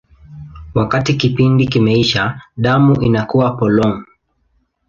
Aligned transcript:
Wakati 0.73 1.13
kipindi 1.13 1.67
kimeisha, 1.67 2.41
damu 2.57 3.01
inakuwa 3.01 3.51
polong. 3.57 4.05